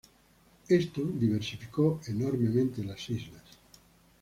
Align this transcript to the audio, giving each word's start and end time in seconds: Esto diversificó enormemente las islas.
Esto 0.67 1.03
diversificó 1.03 2.01
enormemente 2.07 2.83
las 2.83 3.07
islas. 3.11 3.43